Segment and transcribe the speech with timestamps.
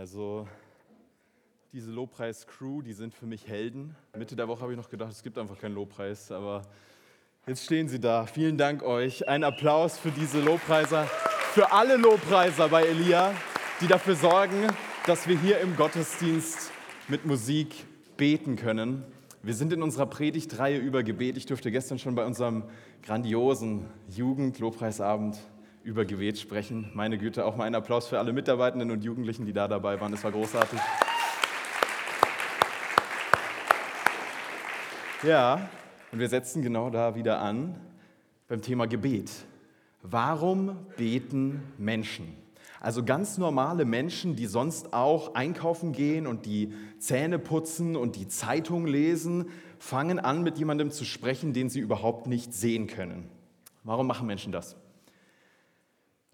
[0.00, 0.48] Also
[1.74, 3.94] diese Lobpreis-Crew, die sind für mich Helden.
[4.16, 6.62] Mitte der Woche habe ich noch gedacht, es gibt einfach keinen Lobpreis, aber
[7.46, 8.24] jetzt stehen sie da.
[8.24, 9.28] Vielen Dank euch.
[9.28, 11.04] Ein Applaus für diese Lobpreiser,
[11.52, 13.34] für alle Lobpreiser bei Elia,
[13.82, 14.68] die dafür sorgen,
[15.04, 16.70] dass wir hier im Gottesdienst
[17.08, 17.84] mit Musik
[18.16, 19.04] beten können.
[19.42, 21.36] Wir sind in unserer Predigtreihe über Gebet.
[21.36, 22.64] Ich durfte gestern schon bei unserem
[23.02, 25.38] grandiosen Jugend-Lobpreisabend
[25.82, 26.90] über Gebet sprechen.
[26.94, 30.12] Meine Güte, auch mal ein Applaus für alle Mitarbeitenden und Jugendlichen, die da dabei waren.
[30.12, 30.78] Es war großartig.
[35.22, 35.68] Ja,
[36.12, 37.76] und wir setzen genau da wieder an
[38.48, 39.30] beim Thema Gebet.
[40.02, 42.36] Warum beten Menschen?
[42.80, 48.26] Also ganz normale Menschen, die sonst auch einkaufen gehen und die Zähne putzen und die
[48.28, 53.28] Zeitung lesen, fangen an, mit jemandem zu sprechen, den sie überhaupt nicht sehen können.
[53.84, 54.76] Warum machen Menschen das?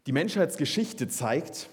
[0.06, 1.68] Die Menschheitsgeschichte zeigt,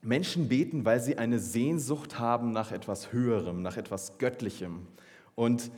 [0.00, 4.88] Menschen beten, weil sie eine Sehnsucht haben nach etwas Höherem, nach etwas Göttlichem.
[5.36, 5.70] Und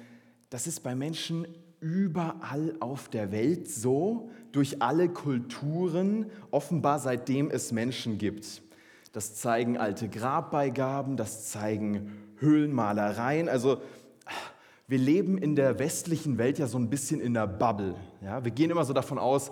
[0.49, 1.47] das ist bei Menschen
[1.81, 8.63] überall auf der Welt so, durch alle Kulturen, offenbar seitdem es Menschen gibt.
[9.13, 13.51] Das zeigen alte Grabbeigaben, das zeigen Höhlenmalereien.
[13.51, 13.83] Also
[14.89, 17.95] wir leben in der westlichen Welt ja so ein bisschen in der Bubble.
[18.23, 18.43] Ja?
[18.43, 19.51] Wir gehen immer so davon aus,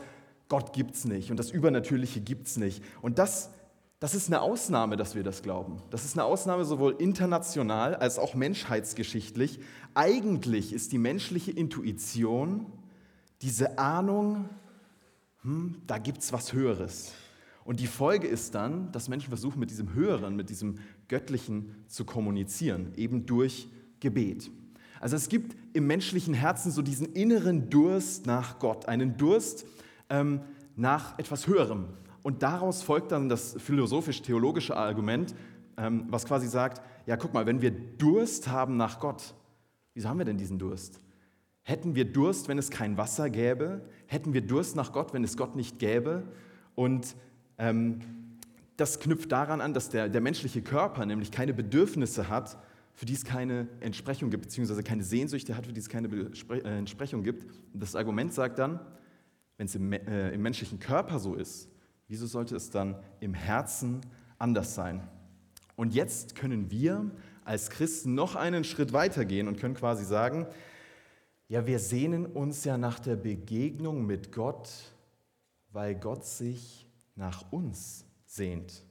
[0.49, 2.83] Gott gibt es nicht und das Übernatürliche gibt es nicht.
[3.01, 3.51] Und das,
[4.01, 5.83] das ist eine Ausnahme, dass wir das glauben.
[5.91, 9.61] Das ist eine Ausnahme sowohl international als auch menschheitsgeschichtlich.
[9.95, 12.67] Eigentlich ist die menschliche Intuition
[13.43, 14.49] diese Ahnung,
[15.43, 17.13] hm, da es was Höheres.
[17.65, 22.05] Und die Folge ist dann, dass Menschen versuchen, mit diesem Höheren, mit diesem Göttlichen zu
[22.05, 23.69] kommunizieren, eben durch
[24.01, 24.51] Gebet.
[25.01, 29.67] Also es gibt im menschlichen Herzen so diesen inneren Durst nach Gott, einen Durst,
[30.13, 30.43] ähm,
[30.77, 31.87] nach etwas Höherem.
[32.23, 35.35] Und daraus folgt dann das philosophisch-theologische Argument,
[35.77, 39.35] ähm, was quasi sagt, ja guck mal, wenn wir Durst haben nach Gott,
[39.95, 41.01] wieso haben wir denn diesen Durst?
[41.63, 43.83] Hätten wir Durst, wenn es kein Wasser gäbe?
[44.07, 46.25] Hätten wir Durst nach Gott, wenn es Gott nicht gäbe?
[46.75, 47.17] Und
[47.59, 48.01] ähm,
[48.77, 52.59] das knüpft daran an, dass der, der menschliche Körper nämlich keine Bedürfnisse hat,
[52.95, 56.79] für die es keine Entsprechung gibt, beziehungsweise keine Sehnsüchte hat, für die es keine äh,
[56.79, 57.45] Entsprechung gibt.
[57.73, 58.81] Und das Argument sagt dann,
[59.63, 61.69] wenn es im, äh, im menschlichen Körper so ist,
[62.09, 64.01] wieso sollte es dann im Herzen
[64.37, 65.07] anders sein?
[65.77, 67.13] Und jetzt können wir
[67.45, 70.49] als Christen noch einen Schritt weitergehen und können quasi sagen,
[71.47, 74.69] ja, wir sehnen uns ja nach der Begegnung mit Gott,
[75.71, 78.83] weil Gott sich nach uns sehnt.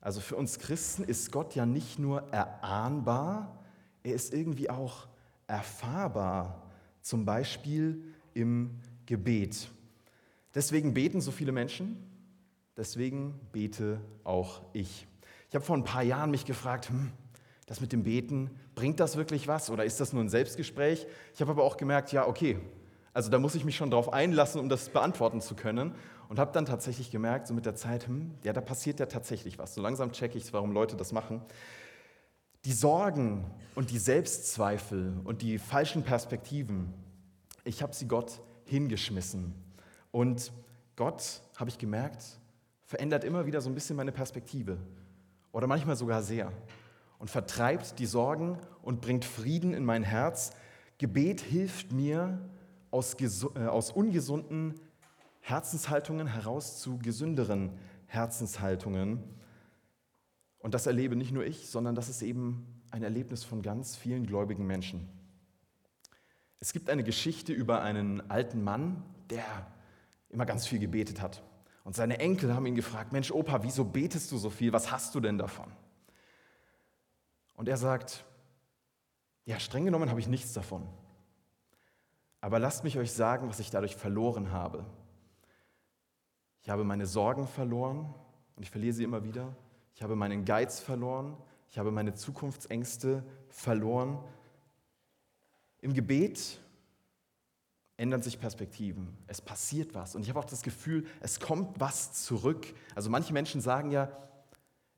[0.00, 3.62] Also für uns Christen ist Gott ja nicht nur erahnbar,
[4.02, 5.08] er ist irgendwie auch
[5.46, 6.70] erfahrbar,
[7.02, 8.02] zum Beispiel
[8.32, 9.68] im Gebet.
[10.56, 11.98] Deswegen beten so viele Menschen,
[12.78, 15.06] deswegen bete auch ich.
[15.50, 17.12] Ich habe vor ein paar Jahren mich gefragt, hm,
[17.66, 21.06] das mit dem Beten, bringt das wirklich was oder ist das nur ein Selbstgespräch?
[21.34, 22.58] Ich habe aber auch gemerkt, ja, okay,
[23.12, 25.94] also da muss ich mich schon darauf einlassen, um das beantworten zu können.
[26.30, 29.58] Und habe dann tatsächlich gemerkt, so mit der Zeit, hm, ja, da passiert ja tatsächlich
[29.58, 29.74] was.
[29.74, 31.42] So langsam checke ich, warum Leute das machen.
[32.64, 36.94] Die Sorgen und die Selbstzweifel und die falschen Perspektiven,
[37.62, 39.65] ich habe sie Gott hingeschmissen.
[40.16, 40.50] Und
[40.96, 42.24] Gott, habe ich gemerkt,
[42.86, 44.78] verändert immer wieder so ein bisschen meine Perspektive
[45.52, 46.50] oder manchmal sogar sehr
[47.18, 50.52] und vertreibt die Sorgen und bringt Frieden in mein Herz.
[50.96, 52.40] Gebet hilft mir,
[52.90, 54.80] aus, äh, aus ungesunden
[55.40, 57.72] Herzenshaltungen heraus zu gesünderen
[58.06, 59.22] Herzenshaltungen.
[60.60, 64.26] Und das erlebe nicht nur ich, sondern das ist eben ein Erlebnis von ganz vielen
[64.26, 65.10] gläubigen Menschen.
[66.58, 69.75] Es gibt eine Geschichte über einen alten Mann, der
[70.36, 71.42] immer ganz viel gebetet hat.
[71.82, 74.70] Und seine Enkel haben ihn gefragt, Mensch, Opa, wieso betest du so viel?
[74.70, 75.72] Was hast du denn davon?
[77.54, 78.26] Und er sagt,
[79.46, 80.86] ja, streng genommen habe ich nichts davon.
[82.42, 84.84] Aber lasst mich euch sagen, was ich dadurch verloren habe.
[86.60, 88.12] Ich habe meine Sorgen verloren
[88.56, 89.56] und ich verliere sie immer wieder.
[89.94, 91.34] Ich habe meinen Geiz verloren.
[91.70, 94.18] Ich habe meine Zukunftsängste verloren.
[95.80, 96.60] Im Gebet
[97.96, 99.16] ändern sich Perspektiven.
[99.26, 100.14] Es passiert was.
[100.14, 102.74] Und ich habe auch das Gefühl, es kommt was zurück.
[102.94, 104.10] Also manche Menschen sagen ja,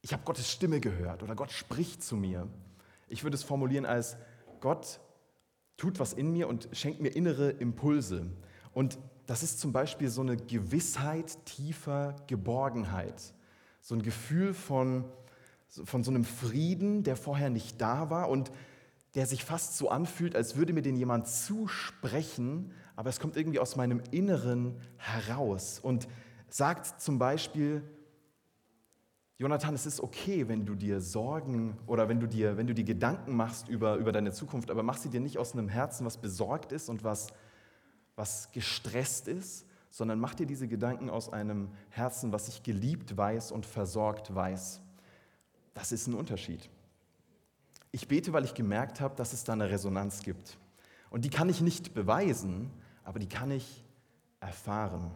[0.00, 2.48] ich habe Gottes Stimme gehört oder Gott spricht zu mir.
[3.08, 4.16] Ich würde es formulieren als,
[4.60, 5.00] Gott
[5.76, 8.26] tut was in mir und schenkt mir innere Impulse.
[8.72, 13.34] Und das ist zum Beispiel so eine Gewissheit tiefer Geborgenheit.
[13.80, 15.04] So ein Gefühl von,
[15.68, 18.50] von so einem Frieden, der vorher nicht da war und
[19.14, 23.60] der sich fast so anfühlt, als würde mir den jemand zusprechen, aber es kommt irgendwie
[23.60, 26.08] aus meinem Inneren heraus und
[26.48, 27.80] sagt zum Beispiel,
[29.36, 32.82] Jonathan, es ist okay, wenn du dir Sorgen oder wenn du dir, wenn du dir
[32.82, 36.16] Gedanken machst über, über deine Zukunft, aber mach sie dir nicht aus einem Herzen, was
[36.16, 37.28] besorgt ist und was,
[38.16, 43.52] was gestresst ist, sondern mach dir diese Gedanken aus einem Herzen, was sich geliebt weiß
[43.52, 44.80] und versorgt weiß.
[45.72, 46.68] Das ist ein Unterschied.
[47.92, 50.58] Ich bete, weil ich gemerkt habe, dass es da eine Resonanz gibt.
[51.10, 52.72] Und die kann ich nicht beweisen,
[53.08, 53.82] aber die kann ich
[54.38, 55.10] erfahren.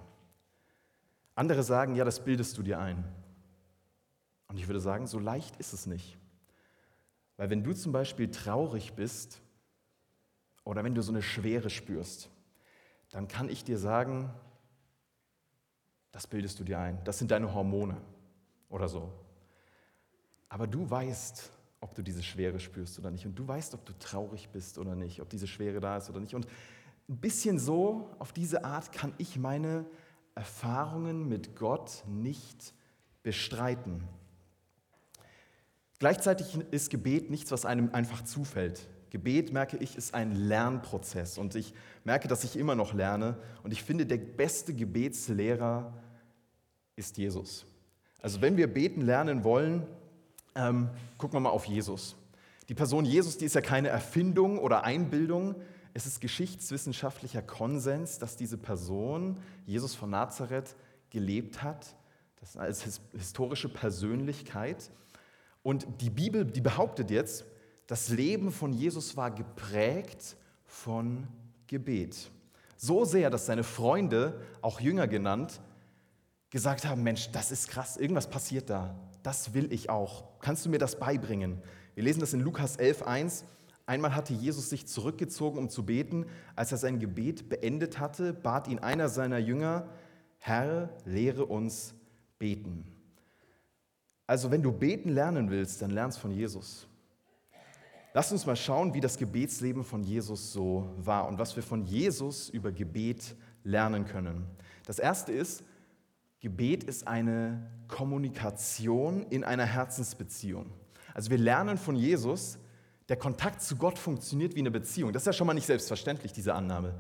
[1.35, 3.05] Andere sagen, ja, das bildest du dir ein.
[4.49, 6.17] Und ich würde sagen, so leicht ist es nicht.
[7.37, 9.43] Weil wenn du zum Beispiel traurig bist
[10.65, 12.31] oder wenn du so eine Schwere spürst,
[13.11, 14.33] dann kann ich dir sagen,
[16.12, 16.99] das bildest du dir ein.
[17.05, 18.00] Das sind deine Hormone
[18.71, 19.12] oder so.
[20.49, 21.50] Aber du weißt,
[21.83, 23.27] ob du diese Schwere spürst oder nicht.
[23.27, 26.21] Und du weißt, ob du traurig bist oder nicht, ob diese Schwere da ist oder
[26.21, 26.35] nicht.
[26.35, 26.47] Und
[27.12, 29.85] ein bisschen so, auf diese Art kann ich meine
[30.35, 32.73] Erfahrungen mit Gott nicht
[33.23, 34.03] bestreiten.
[35.99, 38.88] Gleichzeitig ist Gebet nichts, was einem einfach zufällt.
[39.11, 43.73] Gebet, merke ich, ist ein Lernprozess und ich merke, dass ich immer noch lerne und
[43.73, 45.93] ich finde, der beste Gebetslehrer
[46.97, 47.67] ist Jesus.
[48.23, 49.87] Also wenn wir beten lernen wollen,
[50.55, 50.88] ähm,
[51.19, 52.17] gucken wir mal auf Jesus.
[52.70, 55.56] Die Person Jesus, die ist ja keine Erfindung oder Einbildung,
[55.94, 60.75] es ist geschichtswissenschaftlicher Konsens, dass diese Person, Jesus von Nazareth,
[61.11, 61.94] gelebt hat,
[62.41, 64.91] das als historische Persönlichkeit.
[65.62, 67.44] Und die Bibel, die behauptet jetzt,
[67.87, 71.29] das Leben von Jesus war geprägt von
[71.67, 72.31] Gebet.
[72.77, 75.61] So sehr, dass seine Freunde, auch Jünger genannt,
[76.50, 78.94] gesagt haben, Mensch, das ist krass, irgendwas passiert da.
[79.23, 80.25] Das will ich auch.
[80.41, 81.62] Kannst du mir das beibringen?
[81.94, 83.44] Wir lesen das in Lukas 11.1.
[83.93, 86.25] Einmal hatte Jesus sich zurückgezogen, um zu beten.
[86.56, 89.87] Als er sein Gebet beendet hatte, bat ihn einer seiner Jünger,
[90.39, 91.93] Herr, lehre uns
[92.39, 92.87] beten.
[94.27, 96.89] Also wenn du beten lernen willst, dann lernst von Jesus.
[98.15, 101.85] Lass uns mal schauen, wie das Gebetsleben von Jesus so war und was wir von
[101.85, 104.47] Jesus über Gebet lernen können.
[104.87, 105.65] Das erste ist,
[106.41, 110.71] Gebet ist eine Kommunikation in einer Herzensbeziehung.
[111.12, 112.59] Also wir lernen von Jesus,
[113.08, 115.12] der Kontakt zu Gott funktioniert wie eine Beziehung.
[115.12, 116.94] Das ist ja schon mal nicht selbstverständlich, diese Annahme.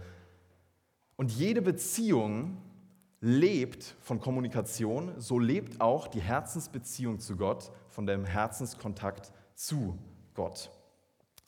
[1.16, 2.58] Und jede Beziehung
[3.20, 9.96] lebt von Kommunikation, so lebt auch die Herzensbeziehung zu Gott von dem Herzenskontakt zu
[10.34, 10.70] Gott.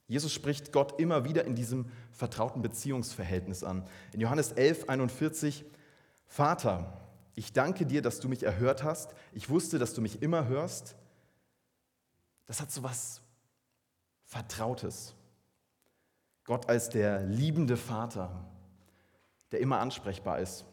[0.06, 3.84] Jesus spricht Gott immer wieder in diesem vertrauten Beziehungsverhältnis an.
[4.12, 5.64] In Johannes 11, 41,
[6.26, 7.00] Vater,
[7.34, 9.14] ich danke dir, dass du mich erhört hast.
[9.32, 10.94] Ich wusste, dass du mich immer hörst.
[12.46, 13.23] Das hat so was
[14.34, 15.14] Vertrautes.
[16.42, 18.44] Gott als der liebende Vater,
[19.52, 20.64] der immer ansprechbar ist.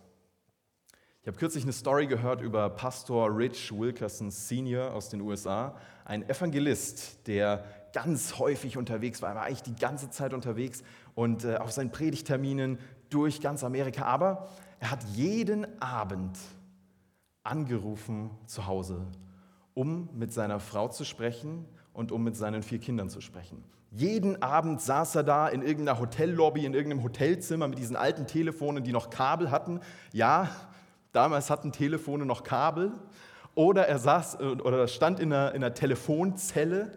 [1.22, 6.28] Ich habe kürzlich eine Story gehört über Pastor Rich Wilkerson Senior aus den USA, ein
[6.28, 7.64] Evangelist, der
[7.94, 9.30] ganz häufig unterwegs war.
[9.30, 10.82] Er war eigentlich die ganze Zeit unterwegs
[11.14, 12.80] und äh, auf seinen Predigterminen
[13.12, 14.06] durch ganz Amerika.
[14.06, 14.50] Aber
[14.80, 16.36] er hat jeden Abend
[17.44, 19.06] angerufen zu Hause,
[19.76, 21.68] um mit seiner Frau zu sprechen
[22.02, 23.64] und um mit seinen vier Kindern zu sprechen.
[23.92, 28.84] Jeden Abend saß er da in irgendeiner Hotellobby, in irgendeinem Hotelzimmer mit diesen alten Telefonen,
[28.84, 29.80] die noch Kabel hatten.
[30.12, 30.50] Ja,
[31.12, 32.92] Damals hatten Telefone noch Kabel.
[33.54, 36.92] Oder er saß äh, oder stand in einer, in einer Telefonzelle.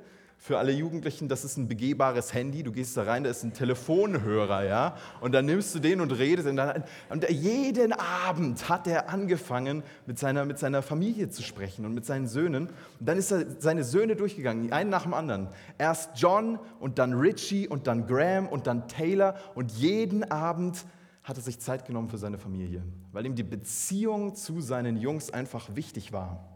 [0.47, 2.63] Für alle Jugendlichen, das ist ein begehbares Handy.
[2.63, 4.95] Du gehst da rein, da ist ein Telefonhörer, ja.
[5.23, 6.47] Und dann nimmst du den und redest.
[6.47, 11.87] Und, dann, und jeden Abend hat er angefangen, mit seiner, mit seiner Familie zu sprechen
[11.87, 12.67] und mit seinen Söhnen.
[13.01, 15.49] Und dann ist er seine Söhne durchgegangen, einen nach dem anderen.
[15.79, 19.37] Erst John und dann Richie und dann Graham und dann Taylor.
[19.55, 20.85] Und jeden Abend
[21.23, 25.31] hat er sich Zeit genommen für seine Familie, weil ihm die Beziehung zu seinen Jungs
[25.31, 26.54] einfach wichtig war.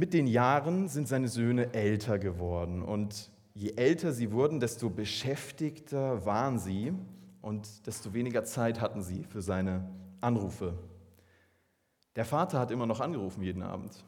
[0.00, 6.24] Mit den Jahren sind seine Söhne älter geworden und je älter sie wurden, desto beschäftigter
[6.24, 6.94] waren sie
[7.42, 9.90] und desto weniger Zeit hatten sie für seine
[10.22, 10.72] Anrufe.
[12.16, 14.02] Der Vater hat immer noch angerufen jeden Abend,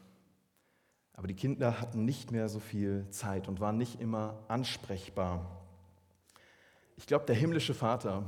[1.13, 5.61] aber die Kinder hatten nicht mehr so viel Zeit und waren nicht immer ansprechbar.
[6.95, 8.23] Ich glaube, der himmlische Vater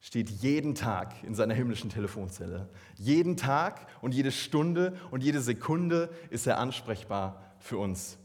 [0.00, 2.68] steht jeden Tag in seiner himmlischen Telefonzelle.
[2.96, 8.18] Jeden Tag und jede Stunde und jede Sekunde ist er ansprechbar für uns.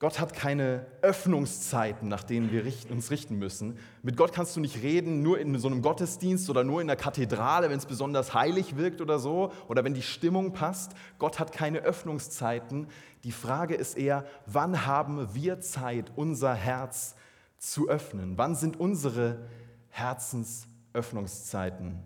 [0.00, 3.76] Gott hat keine Öffnungszeiten, nach denen wir uns richten müssen.
[4.02, 6.96] Mit Gott kannst du nicht reden, nur in so einem Gottesdienst oder nur in der
[6.96, 10.92] Kathedrale, wenn es besonders heilig wirkt oder so, oder wenn die Stimmung passt.
[11.18, 12.86] Gott hat keine Öffnungszeiten.
[13.24, 17.14] Die Frage ist eher, wann haben wir Zeit, unser Herz
[17.58, 18.38] zu öffnen?
[18.38, 19.50] Wann sind unsere
[19.90, 22.02] Herzens Öffnungszeiten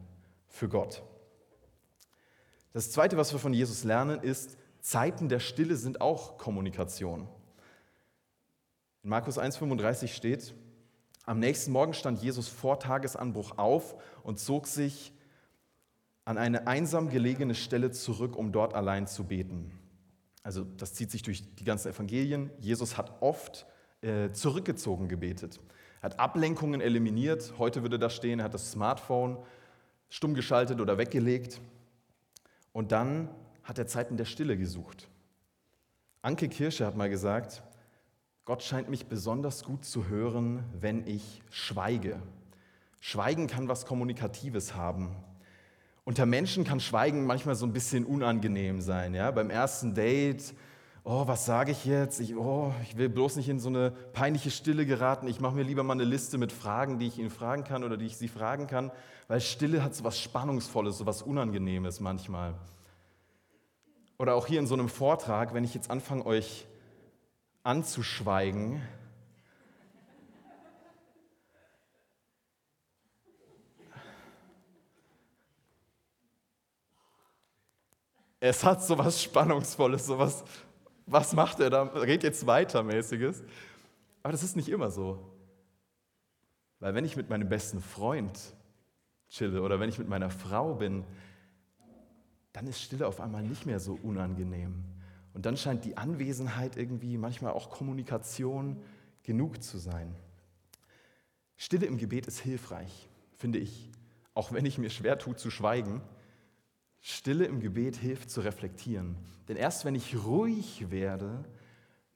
[0.47, 1.03] für Gott.
[2.73, 7.29] Das Zweite, was wir von Jesus lernen, ist Zeiten der Stille sind auch Kommunikation.
[9.03, 10.55] In Markus 1,35 steht,
[11.25, 15.13] am nächsten Morgen stand Jesus vor Tagesanbruch auf und zog sich
[16.25, 19.73] an eine einsam gelegene Stelle zurück, um dort allein zu beten.
[20.43, 22.51] Also das zieht sich durch die ganzen Evangelien.
[22.59, 23.67] Jesus hat oft
[24.03, 25.61] äh, zurückgezogen gebetet.
[26.05, 27.55] Er hat Ablenkungen eliminiert.
[27.57, 29.39] Heute würde da stehen, er hat das Smartphone
[30.11, 31.63] stumm geschaltet oder weggelegt.
[32.75, 33.31] Und dann
[33.63, 35.09] hat er Zeiten der Stille gesucht.
[36.21, 37.63] Anke Kirsche hat mal gesagt,
[38.45, 42.21] Gott scheint mich besonders gut zu hören, wenn ich schweige.
[43.01, 45.17] Schweigen kann was Kommunikatives haben.
[46.05, 49.15] Unter Menschen kann Schweigen manchmal so ein bisschen unangenehm sein.
[49.15, 49.31] Ja?
[49.31, 50.53] Beim ersten Date,
[51.05, 52.19] oh, was sage ich jetzt?
[52.21, 55.29] Ich, oh, ich will bloß nicht in so eine peinliche Stille geraten.
[55.29, 57.99] Ich mache mir lieber mal eine Liste mit Fragen, die ich ihn fragen kann oder
[57.99, 58.91] die ich sie fragen kann,
[59.29, 62.55] weil Stille hat so was Spannungsvolles, so was Unangenehmes manchmal.
[64.19, 66.67] Oder auch hier in so einem Vortrag, wenn ich jetzt anfange, euch
[67.63, 68.81] anzuschweigen.
[78.41, 80.45] Es hat so was Spannungsvolles, so was,
[81.07, 81.83] was macht er da?
[81.83, 83.43] Red jetzt weiter mäßiges.
[84.23, 85.31] Aber das ist nicht immer so.
[86.81, 88.39] Weil wenn ich mit meinem besten Freund
[89.29, 91.05] chille oder wenn ich mit meiner Frau bin,
[92.53, 94.85] dann ist Stille auf einmal nicht mehr so unangenehm.
[95.35, 98.81] Und dann scheint die Anwesenheit irgendwie, manchmal auch Kommunikation,
[99.25, 100.15] genug zu sein.
[101.57, 103.91] Stille im Gebet ist hilfreich, finde ich,
[104.35, 106.01] auch wenn ich mir schwer tue zu schweigen.
[107.07, 109.17] Stille im Gebet hilft zu reflektieren.
[109.49, 111.45] Denn erst wenn ich ruhig werde,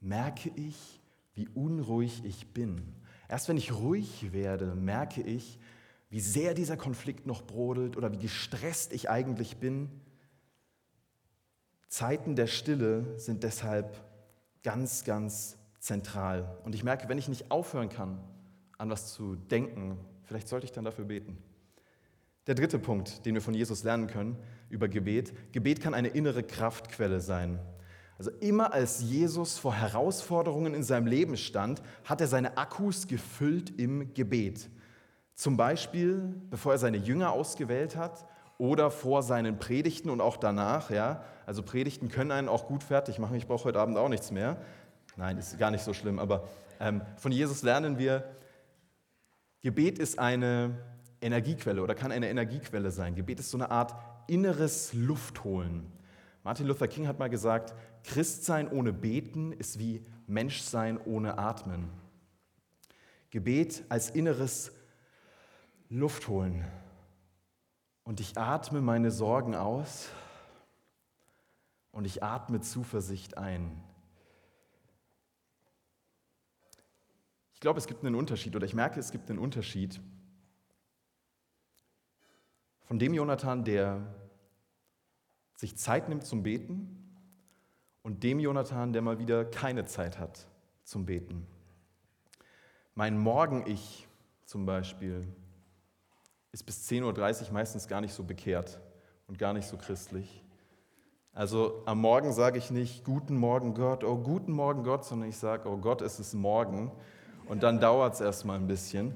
[0.01, 1.01] merke ich,
[1.35, 2.95] wie unruhig ich bin.
[3.29, 5.59] Erst wenn ich ruhig werde, merke ich,
[6.09, 9.91] wie sehr dieser Konflikt noch brodelt oder wie gestresst ich eigentlich bin
[11.89, 14.05] Zeiten der Stille sind deshalb
[14.63, 16.59] ganz, ganz zentral.
[16.65, 18.23] Und ich merke, wenn ich nicht aufhören kann,
[18.77, 21.39] an was zu denken, vielleicht sollte ich dann dafür beten.
[22.49, 24.39] Der dritte Punkt, den wir von Jesus lernen können
[24.71, 25.35] über Gebet.
[25.53, 27.59] Gebet kann eine innere Kraftquelle sein.
[28.17, 33.79] Also immer als Jesus vor Herausforderungen in seinem Leben stand, hat er seine Akkus gefüllt
[33.79, 34.71] im Gebet.
[35.35, 38.27] Zum Beispiel, bevor er seine Jünger ausgewählt hat
[38.57, 40.91] oder vor seinen Predigten und auch danach.
[40.91, 41.23] Ja?
[41.45, 43.37] Also Predigten können einen auch gut fertig machen.
[43.37, 44.57] Ich brauche heute Abend auch nichts mehr.
[45.17, 46.19] Nein, ist gar nicht so schlimm.
[46.19, 46.49] Aber
[46.81, 48.25] ähm, von Jesus lernen wir,
[49.61, 50.79] Gebet ist eine
[51.21, 53.15] Energiequelle oder kann eine Energiequelle sein.
[53.15, 53.95] Gebet ist so eine Art
[54.29, 55.91] inneres Luftholen.
[56.45, 61.91] Martin Luther King hat mal gesagt, Christsein ohne Beten ist wie Menschsein ohne Atmen.
[63.31, 64.73] Gebet als inneres
[65.91, 66.65] Luftholen.
[68.05, 70.09] Und ich atme meine Sorgen aus
[71.93, 73.83] und ich atme Zuversicht ein.
[77.53, 80.01] Ich glaube, es gibt einen Unterschied oder ich merke, es gibt einen Unterschied
[82.89, 84.01] von dem Jonathan, der
[85.57, 86.89] sich Zeit nimmt zum Beten
[88.03, 90.47] und dem Jonathan, der mal wieder keine Zeit hat
[90.85, 91.47] zum Beten.
[92.95, 94.09] Mein Morgen-Ich
[94.47, 95.29] zum Beispiel
[96.51, 98.81] ist bis 10.30 Uhr meistens gar nicht so bekehrt
[99.27, 100.43] und gar nicht so christlich.
[101.35, 105.37] Also am Morgen sage ich nicht, guten Morgen Gott, oh guten Morgen Gott, sondern ich
[105.37, 106.91] sage, oh Gott, es ist morgen.
[107.45, 109.15] Und dann dauert es erstmal ein bisschen.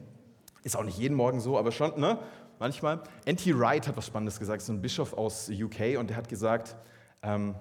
[0.62, 2.19] Ist auch nicht jeden Morgen so, aber schon, ne?
[2.59, 3.02] Manchmal.
[3.25, 3.59] N.T.
[3.59, 6.76] Wright hat was Spannendes gesagt, so ein Bischof aus UK, und der hat gesagt,
[7.23, 7.54] ähm,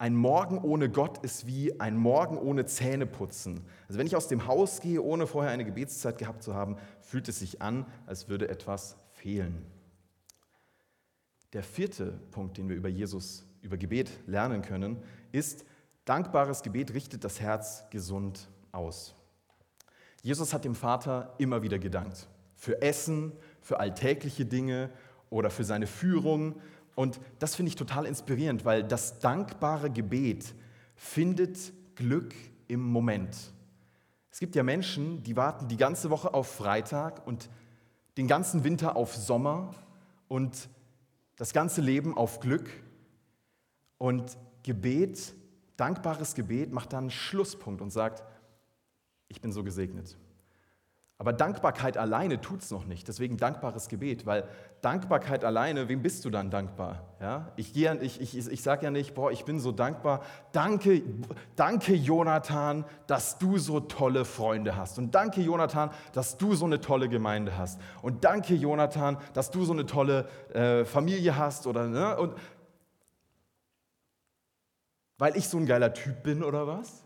[0.00, 3.60] ein Morgen ohne Gott ist wie ein Morgen ohne Zähneputzen.
[3.86, 7.28] Also wenn ich aus dem Haus gehe, ohne vorher eine Gebetszeit gehabt zu haben, fühlt
[7.28, 9.66] es sich an, als würde etwas fehlen.
[11.52, 15.66] Der vierte Punkt, den wir über Jesus, über Gebet lernen können, ist,
[16.06, 19.14] dankbares Gebet richtet das Herz gesund aus.
[20.22, 22.26] Jesus hat dem Vater immer wieder gedankt.
[22.54, 24.90] Für Essen, für alltägliche Dinge
[25.30, 26.56] oder für seine Führung
[27.00, 30.54] und das finde ich total inspirierend, weil das dankbare Gebet
[30.96, 32.34] findet Glück
[32.68, 33.36] im Moment.
[34.30, 37.48] Es gibt ja Menschen, die warten die ganze Woche auf Freitag und
[38.16, 39.74] den ganzen Winter auf Sommer
[40.28, 40.68] und
[41.36, 42.70] das ganze Leben auf Glück.
[43.96, 45.34] Und Gebet,
[45.76, 48.22] dankbares Gebet macht dann einen Schlusspunkt und sagt,
[49.28, 50.18] ich bin so gesegnet.
[51.20, 53.06] Aber Dankbarkeit alleine tut es noch nicht.
[53.06, 54.48] Deswegen dankbares Gebet, weil
[54.80, 57.04] Dankbarkeit alleine, wem bist du dann dankbar?
[57.20, 57.52] Ja?
[57.56, 60.22] Ich, ich, ich, ich sage ja nicht, boah, ich bin so dankbar.
[60.52, 61.02] Danke,
[61.56, 64.96] danke, Jonathan, dass du so tolle Freunde hast.
[64.98, 67.78] Und danke, Jonathan, dass du so eine tolle Gemeinde hast.
[68.00, 71.66] Und danke, Jonathan, dass du so eine tolle äh, Familie hast.
[71.66, 72.16] Oder, ne?
[72.16, 72.34] Und
[75.18, 77.04] Weil ich so ein geiler Typ bin oder was?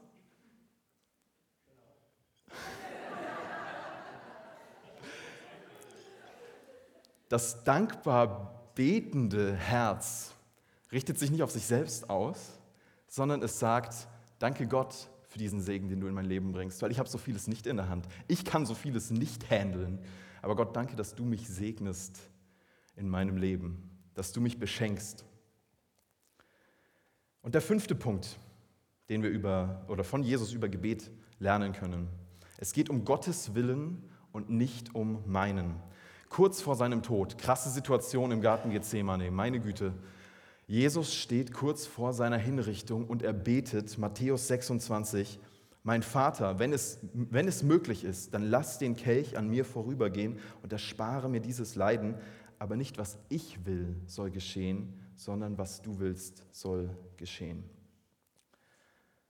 [7.28, 10.32] Das dankbar betende Herz
[10.92, 12.58] richtet sich nicht auf sich selbst aus,
[13.06, 16.90] sondern es sagt, danke Gott für diesen Segen, den du in mein Leben bringst, weil
[16.90, 18.06] ich habe so vieles nicht in der Hand.
[18.28, 19.98] Ich kann so vieles nicht handeln.
[20.42, 22.20] Aber Gott, danke, dass du mich segnest
[22.96, 25.24] in meinem Leben, dass du mich beschenkst.
[27.42, 28.38] Und der fünfte Punkt,
[29.08, 32.08] den wir über oder von Jesus über Gebet lernen können.
[32.58, 34.02] Es geht um Gottes Willen
[34.32, 35.76] und nicht um meinen.
[36.34, 39.94] Kurz vor seinem Tod, krasse Situation im Garten Gethsemane, meine Güte.
[40.66, 45.38] Jesus steht kurz vor seiner Hinrichtung und er betet, Matthäus 26,
[45.84, 50.40] mein Vater, wenn es, wenn es möglich ist, dann lass den Kelch an mir vorübergehen
[50.64, 52.16] und erspare mir dieses Leiden,
[52.58, 57.62] aber nicht was ich will soll geschehen, sondern was du willst soll geschehen.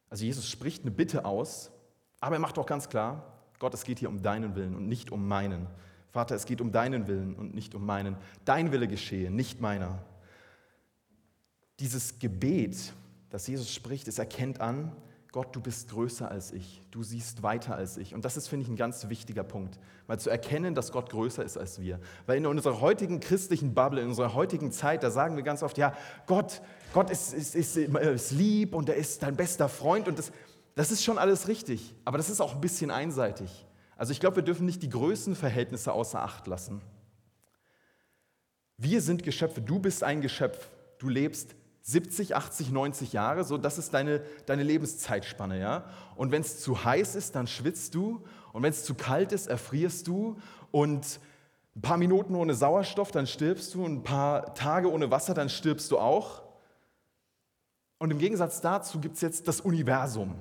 [0.09, 1.71] Also Jesus spricht eine Bitte aus,
[2.21, 5.13] aber er macht auch ganz klar, Gott, es geht hier um deinen Willen und nicht
[5.13, 5.67] um meinen.
[6.15, 8.17] Vater, es geht um deinen Willen und nicht um meinen.
[8.45, 9.99] Dein Wille geschehe, nicht meiner.
[11.81, 12.93] Dieses Gebet,
[13.31, 14.93] das Jesus spricht, es erkennt an,
[15.33, 18.15] Gott, du bist größer als ich, du siehst weiter als ich.
[18.15, 21.43] Und das ist, finde ich, ein ganz wichtiger Punkt, mal zu erkennen, dass Gott größer
[21.45, 21.99] ist als wir.
[22.27, 25.77] Weil in unserer heutigen christlichen Bubble, in unserer heutigen Zeit, da sagen wir ganz oft,
[25.79, 25.97] ja,
[26.29, 30.31] Gott, Gott ist, ist, ist, ist lieb und er ist dein bester Freund und das,
[30.77, 33.67] das ist schon alles richtig, aber das ist auch ein bisschen einseitig.
[33.97, 36.81] Also ich glaube, wir dürfen nicht die Größenverhältnisse außer Acht lassen.
[38.77, 43.79] Wir sind Geschöpfe, du bist ein Geschöpf, du lebst 70, 80, 90 Jahre, so das
[43.79, 45.85] ist deine, deine Lebenszeitspanne, ja.
[46.17, 49.47] Und wenn es zu heiß ist, dann schwitzt du und wenn es zu kalt ist,
[49.47, 50.39] erfrierst du
[50.71, 51.21] und
[51.77, 55.49] ein paar Minuten ohne Sauerstoff, dann stirbst du und ein paar Tage ohne Wasser, dann
[55.49, 56.43] stirbst du auch.
[57.99, 60.37] Und im Gegensatz dazu gibt es jetzt das Universum,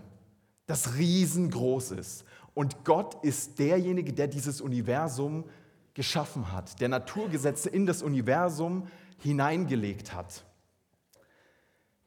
[0.65, 2.23] das riesengroß ist.
[2.53, 5.45] Und Gott ist derjenige, der dieses Universum
[5.93, 8.87] geschaffen hat, der Naturgesetze in das Universum
[9.19, 10.43] hineingelegt hat.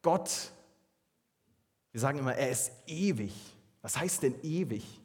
[0.02, 0.50] Gott,
[1.92, 3.32] wir sagen immer, er ist ewig.
[3.82, 5.00] Was heißt denn ewig?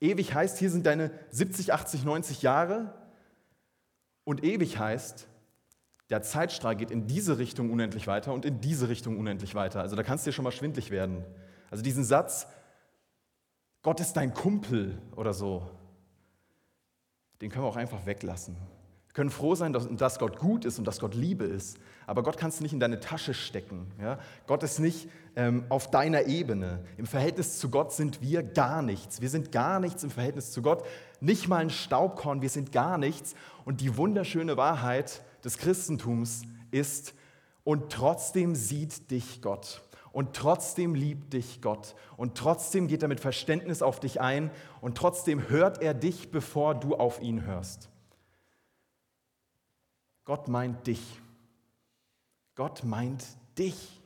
[0.00, 2.94] Ewig heißt, hier sind deine 70, 80, 90 Jahre.
[4.24, 5.28] Und ewig heißt,
[6.10, 9.80] der Zeitstrahl geht in diese Richtung unendlich weiter und in diese Richtung unendlich weiter.
[9.80, 11.24] Also da kannst du dir schon mal schwindlig werden.
[11.70, 12.46] Also diesen Satz,
[13.84, 15.62] Gott ist dein Kumpel oder so,
[17.40, 18.56] den können wir auch einfach weglassen
[19.14, 21.78] können froh sein, dass, dass, Gott gut ist und dass Gott Liebe ist.
[22.06, 23.86] Aber Gott kannst du nicht in deine Tasche stecken.
[24.00, 24.18] Ja?
[24.48, 26.84] Gott ist nicht ähm, auf deiner Ebene.
[26.98, 29.20] Im Verhältnis zu Gott sind wir gar nichts.
[29.20, 30.84] Wir sind gar nichts im Verhältnis zu Gott.
[31.20, 33.36] Nicht mal ein Staubkorn, wir sind gar nichts.
[33.64, 36.42] Und die wunderschöne Wahrheit des Christentums
[36.72, 37.14] ist,
[37.62, 39.80] und trotzdem sieht dich Gott.
[40.14, 41.96] Und trotzdem liebt dich Gott.
[42.16, 44.52] Und trotzdem geht er mit Verständnis auf dich ein.
[44.80, 47.88] Und trotzdem hört er dich, bevor du auf ihn hörst.
[50.24, 51.20] Gott meint dich.
[52.54, 53.24] Gott meint
[53.58, 54.00] dich.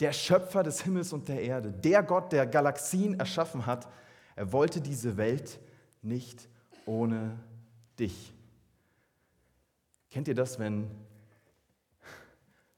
[0.00, 3.86] Der Schöpfer des Himmels und der Erde, der Gott, der Galaxien erschaffen hat,
[4.34, 5.60] er wollte diese Welt
[6.02, 6.48] nicht
[6.84, 7.38] ohne
[7.96, 8.34] dich.
[10.10, 10.90] Kennt ihr das, wenn,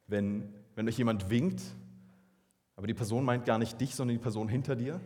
[0.06, 1.62] wenn, wenn euch jemand winkt,
[2.76, 5.00] aber die Person meint gar nicht dich, sondern die Person hinter dir?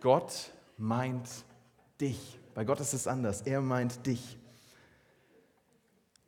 [0.00, 1.28] Gott meint
[2.00, 2.38] dich.
[2.54, 3.42] Bei Gott ist es anders.
[3.42, 4.38] Er meint dich.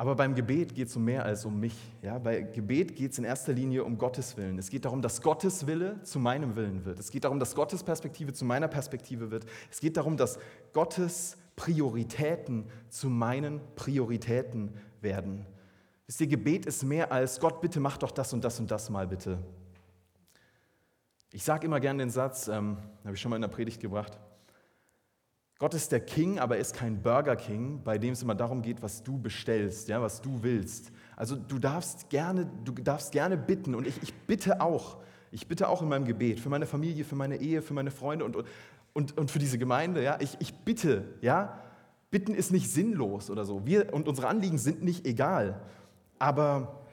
[0.03, 1.77] Aber beim Gebet geht es um mehr als um mich.
[2.03, 2.19] Ja?
[2.19, 4.59] Bei Gebet geht es in erster Linie um Gottes Willen.
[4.59, 6.99] Es geht darum, dass Gottes Wille zu meinem Willen wird.
[6.99, 9.47] Es geht darum, dass Gottes Perspektive zu meiner Perspektive wird.
[9.71, 10.39] Es geht darum, dass
[10.73, 15.47] Gottes Prioritäten zu meinen Prioritäten werden.
[16.07, 18.91] Wisst ihr, Gebet ist mehr als Gott, bitte mach doch das und das und das
[18.91, 19.39] mal bitte.
[21.33, 24.19] Ich sage immer gerne den Satz, ähm, habe ich schon mal in der Predigt gebracht.
[25.59, 28.63] Gott ist der King, aber er ist kein Burger King, bei dem es immer darum
[28.63, 30.91] geht, was du bestellst, ja, was du willst.
[31.15, 34.99] Also du darfst gerne, du darfst gerne bitten und ich, ich bitte auch.
[35.31, 38.25] Ich bitte auch in meinem Gebet für meine Familie, für meine Ehe, für meine Freunde
[38.25, 38.37] und,
[38.93, 40.03] und, und für diese Gemeinde.
[40.03, 41.59] Ja, ich, ich bitte, ja.
[42.11, 43.65] Bitten ist nicht sinnlos oder so.
[43.65, 45.63] Wir und unsere Anliegen sind nicht egal.
[46.23, 46.87] Aber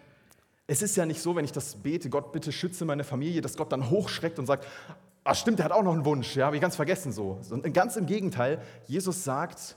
[0.66, 3.56] es ist ja nicht so, wenn ich das bete, Gott bitte schütze meine Familie, dass
[3.56, 4.66] Gott dann hochschreckt und sagt,
[5.24, 7.40] Ach stimmt, der hat auch noch einen Wunsch, ja, habe ich ganz vergessen so.
[7.52, 9.76] Und ganz im Gegenteil, Jesus sagt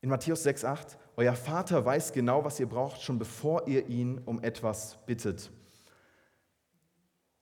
[0.00, 4.42] in Matthäus 6,8, euer Vater weiß genau, was ihr braucht, schon bevor ihr ihn um
[4.42, 5.52] etwas bittet.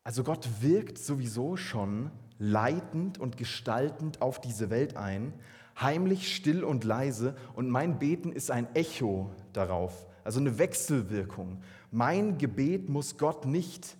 [0.02, 5.32] Also Gott wirkt sowieso schon leitend und gestaltend auf diese Welt ein,
[5.80, 11.62] heimlich, still und leise, und mein Beten ist ein Echo darauf, also eine Wechselwirkung.
[11.90, 13.96] Mein Gebet muss Gott nicht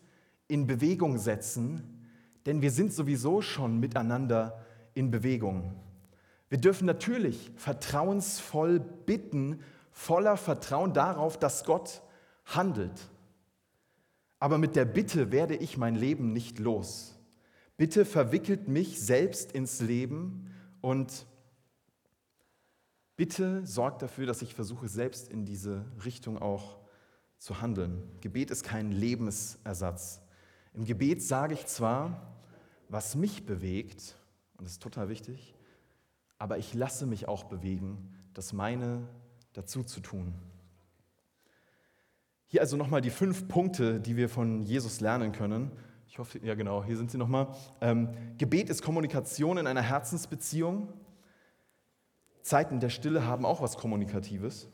[0.49, 2.09] in Bewegung setzen,
[2.47, 5.75] denn wir sind sowieso schon miteinander in Bewegung.
[6.49, 9.61] Wir dürfen natürlich vertrauensvoll bitten,
[9.93, 12.03] voller Vertrauen darauf, dass Gott
[12.45, 13.09] handelt.
[14.39, 17.15] Aber mit der Bitte werde ich mein Leben nicht los.
[17.77, 21.27] Bitte verwickelt mich selbst ins Leben und
[23.17, 26.79] bitte sorgt dafür, dass ich versuche, selbst in diese Richtung auch
[27.39, 28.03] zu handeln.
[28.21, 30.23] Gebet ist kein Lebensersatz.
[30.73, 32.35] Im Gebet sage ich zwar,
[32.89, 34.17] was mich bewegt,
[34.57, 35.55] und das ist total wichtig,
[36.39, 39.09] aber ich lasse mich auch bewegen, das meine
[39.53, 40.35] dazu zu tun.
[42.47, 45.71] Hier also nochmal die fünf Punkte, die wir von Jesus lernen können.
[46.09, 47.49] Ich hoffe, ja genau, hier sind sie nochmal.
[47.81, 50.93] Ähm, Gebet ist Kommunikation in einer Herzensbeziehung.
[52.45, 54.69] Zeiten der Stille haben auch was Kommunikatives.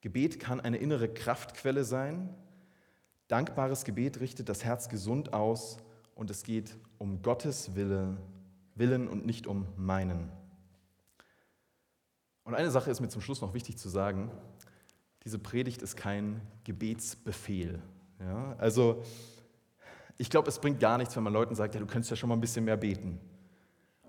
[0.00, 2.34] Gebet kann eine innere Kraftquelle sein.
[3.28, 5.78] Dankbares Gebet richtet das Herz gesund aus
[6.16, 8.16] und es geht um Gottes Wille,
[8.74, 10.32] Willen und nicht um meinen.
[12.42, 14.28] Und eine Sache ist mir zum Schluss noch wichtig zu sagen.
[15.22, 17.80] Diese Predigt ist kein Gebetsbefehl.
[18.18, 18.56] Ja?
[18.58, 19.04] Also
[20.18, 22.28] ich glaube, es bringt gar nichts, wenn man Leuten sagt, ja, du könntest ja schon
[22.28, 23.20] mal ein bisschen mehr beten.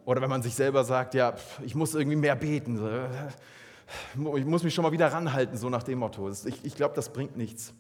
[0.05, 2.79] Oder wenn man sich selber sagt, ja, ich muss irgendwie mehr beten.
[4.15, 6.29] Ich muss mich schon mal wieder ranhalten, so nach dem Motto.
[6.29, 7.73] Ich, ich glaube, das bringt nichts.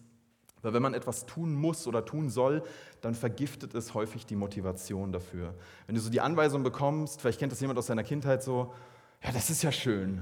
[0.61, 2.63] Weil wenn man etwas tun muss oder tun soll,
[3.01, 5.53] dann vergiftet es häufig die Motivation dafür.
[5.87, 8.73] Wenn du so die Anweisung bekommst, vielleicht kennt das jemand aus seiner Kindheit so,
[9.21, 10.21] ja, das ist ja schön.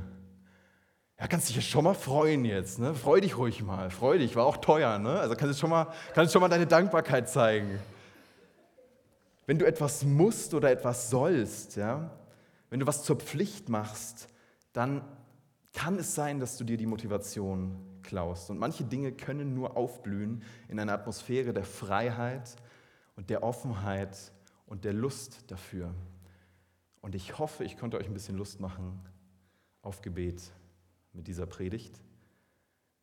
[1.19, 2.79] Ja, kannst dich ja schon mal freuen jetzt.
[2.79, 2.95] Ne?
[2.95, 3.91] Freu dich ruhig mal.
[3.91, 4.97] Freu dich, war auch teuer.
[4.97, 5.19] Ne?
[5.19, 7.79] Also kannst du schon mal, kannst schon mal deine Dankbarkeit zeigen.
[9.51, 12.09] Wenn du etwas musst oder etwas sollst, ja,
[12.69, 14.29] wenn du was zur Pflicht machst,
[14.71, 15.01] dann
[15.73, 18.49] kann es sein, dass du dir die Motivation klaust.
[18.49, 22.55] Und manche Dinge können nur aufblühen in einer Atmosphäre der Freiheit
[23.17, 24.31] und der Offenheit
[24.67, 25.93] und der Lust dafür.
[27.01, 29.01] Und ich hoffe, ich konnte euch ein bisschen Lust machen
[29.81, 30.41] auf Gebet
[31.11, 31.99] mit dieser Predigt.